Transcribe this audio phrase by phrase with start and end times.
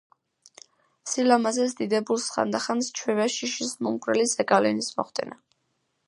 [1.09, 5.39] სილამაზეს დიდებულს ხანდახან სჩვევია შიშისმომგვრელი ზეგავლენის მოხდენა.